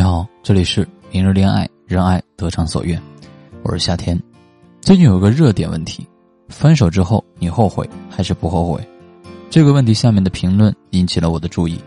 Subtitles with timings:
[0.00, 2.98] 你好，这里是明日恋爱，让爱得偿所愿，
[3.62, 4.18] 我是夏天。
[4.80, 6.08] 最近有个热点问题：
[6.48, 8.80] 分手之后你后悔还是不后悔？
[9.50, 11.78] 这个问题下面的评论引起了我的注意。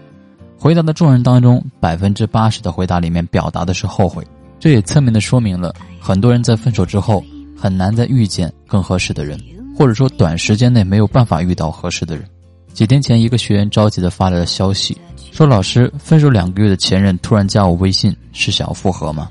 [0.60, 4.23] 回答的众人当中，百分之八十的回答里面表达的是后悔，
[4.59, 7.23] 这也侧面的说明了很多人在分手之后
[7.57, 9.39] 很难再遇见更合适的人，
[9.75, 12.30] 或者说短时间内没有办法遇到合适的人。
[12.74, 14.98] 几天前，一个学员着急的发来了消息。
[15.32, 19.30] 说老师，分手两个月的前任突然加我微信，是想要复合吗？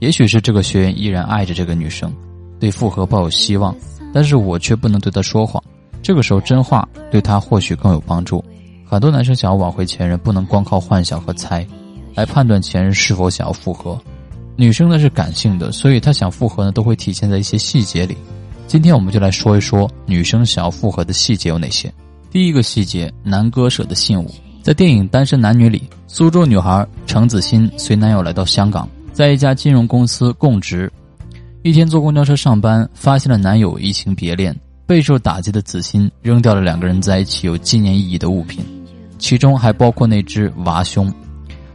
[0.00, 2.12] 也许是这个学员依然爱着这个女生，
[2.58, 3.74] 对复合抱有希望，
[4.12, 5.62] 但是我却不能对他说谎。
[6.02, 8.44] 这个时候真话对他或许更有帮助。
[8.84, 11.66] 很多男生想要挽回前任，不能光靠幻想和猜
[12.14, 13.98] 来判断前任是否想要复合。
[14.56, 18.16] 女生呢是感性的，所以她想复合呢都会体现在一些细节里。
[18.66, 21.92] 今天我们就来说一说女生想要复合的细节有哪些。
[22.34, 24.28] 第一个细节，难割舍的信物。
[24.60, 30.92] 在电影《单身男女》里，苏州女孩程子欣随男友来到香港，在一家金融公司供职。
[31.62, 34.52] 一天坐公交车上班，发现了男友移情别恋，
[34.84, 38.64] 备受打击的子欣扔掉了两个人在一起有纪念意义的物品，
[39.16, 41.14] 其中还包括那只娃熊。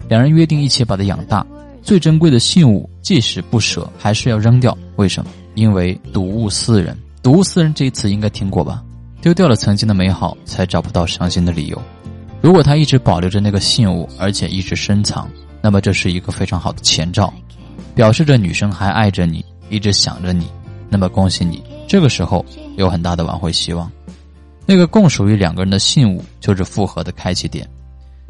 [0.09, 1.45] 两人约定一起把它养大。
[1.81, 4.77] 最珍贵的信物，即使不舍，还是要扔掉。
[4.97, 5.31] 为什么？
[5.55, 6.97] 因为睹物思人。
[7.23, 8.83] 睹物思人这一词应该听过吧？
[9.21, 11.81] 丢掉了曾经的美好，才找不到伤心的理由。
[12.41, 15.29] 如果他一直保留着那个信物，而且一直深藏，
[15.61, 17.33] 那么这是一个非常好的前兆，
[17.93, 20.47] 表示着女生还爱着你，一直想着你。
[20.89, 22.45] 那么恭喜你，这个时候
[22.77, 23.91] 有很大的挽回希望。
[24.65, 27.67] 那个共属于两个人的信物，就是复合的开启点。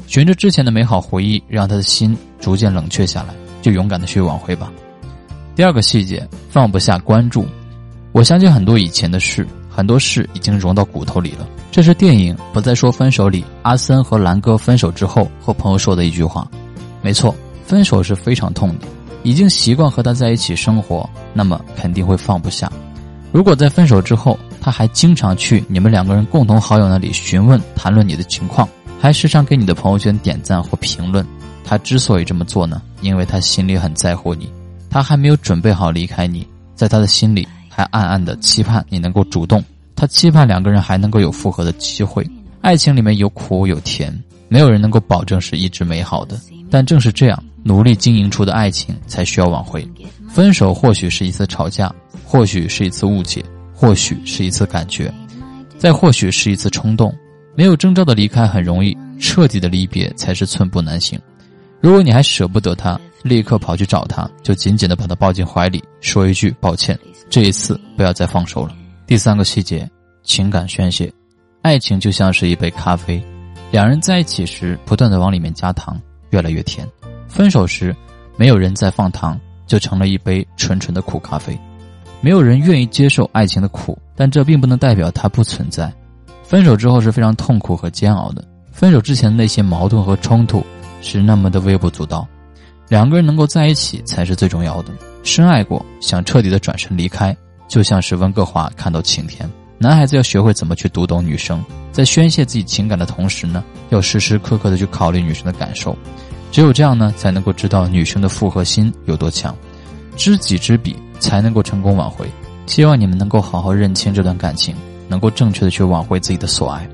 [0.06, 4.72] 循着之前的美好回忆，让他的心逐渐冷却下来，就勇敢的去挽回吧。
[5.54, 7.46] 第二个细节，放不下关注。
[8.12, 9.46] 我相信很多以前的事，
[9.80, 11.48] 很多事已经融到骨头里了。
[11.70, 16.46] 这是电影《不再说分手》里阿森和兰哥分手之后和朋友说的一句话。
[17.00, 18.86] 没错，分手是非常痛的。
[19.22, 22.70] 已经习惯和他在一起生活，那么肯定会放不下。
[23.32, 28.68] 如果在分手之后，他还经常去你们两个人共同好友那里询问、谈论你的情况，
[29.00, 31.26] 还时常给你的朋友圈点赞或评论，
[31.64, 32.82] 他之所以这么做呢？
[33.00, 34.52] 因为他心里很在乎你，
[34.90, 39.64] 他还没有准备好离开你，在他的心里还暗暗的期盼你能够主动。
[40.00, 42.26] 他期盼两个人还能够有复合的机会。
[42.62, 44.10] 爱情里面有苦有甜，
[44.48, 46.40] 没有人能够保证是一直美好的。
[46.70, 49.86] 但正是这样努力经营出的爱情，才需要挽回。
[50.26, 51.94] 分手或许是一次吵架，
[52.24, 53.44] 或许是一次误解，
[53.74, 55.12] 或许是一次感觉，
[55.76, 57.14] 再或许是一次冲动。
[57.54, 61.20] 没有征兆的离开很容易，彻底的离别才是寸步难行。
[61.78, 68.74] 如果你还舍不得他，立刻跑去找他，就紧紧的把他抱进怀里，说一句抱歉，这一次不要再放手了。
[69.10, 69.90] 第三个细节，
[70.22, 71.12] 情感宣泄，
[71.62, 73.20] 爱情就像是一杯咖啡，
[73.72, 76.00] 两人在一起时不断的往里面加糖，
[76.30, 76.86] 越来越甜；
[77.26, 77.92] 分手时，
[78.36, 81.58] 没有人再放糖，就成了一杯纯纯的苦咖啡。
[82.20, 85.92] 没有人愿意接受爱情的苦，但这并不能代表它不存在。
[86.44, 90.64] 分手之后是非常痛苦和煎熬的，分手之前的那些矛盾和冲突
[91.02, 92.24] 是那么的微不足道，
[92.86, 94.92] 两个人能够在一起才是最重要的。
[95.24, 97.36] 深爱过，想彻底的转身离开。
[97.70, 99.48] 就像是温哥华看到晴天，
[99.78, 105.96] 男孩子要学会怎么去读懂女生，在宣泄自己情感的同时呢，要时时刻刻的去考虑女生的感受，
[106.50, 109.56] 只有这样呢，才能够知道女生的复合心有多强，
[110.16, 112.26] 知己知彼才能够成功挽回。
[112.66, 114.74] 希望你们能够好好认清这段感情，
[115.06, 116.84] 能够正确的去挽回自己的所爱。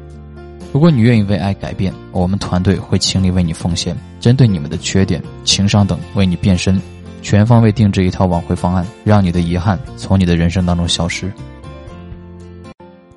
[0.75, 6.79] 如果你愿意为爱改变，我们团队会倾力为你奉献，针对你们的缺点、情商等为你变身。
[7.22, 11.32] 全方位定制一套挽回方案，让你的遗憾从你的人生当中消失。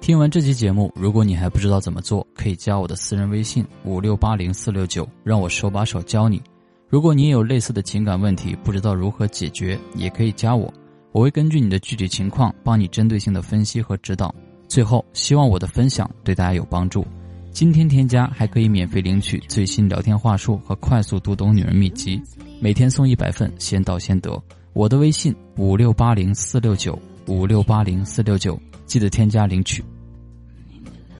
[0.01, 6.41] 听完这期节目，如果你还不知道怎么做，可以加我的私人微信五六八零四六九，让我手把手教你。
[6.87, 10.73] 如果你也有类似的情感问题，不知道如何解决，也可以加我，
[11.11, 14.33] 我会根据你的具体情况帮你针对性的分析和指导。
[14.67, 17.05] 最后，希望我的分享对大家有帮助。
[17.51, 22.19] 今天添加还可以免费领取最新聊天话术和快速读懂女人秘籍。
[22.61, 24.41] 每天送一百份，先到先得。
[24.73, 29.81] 我的微信五六八零四六九五六八零四六九，记得添加领取。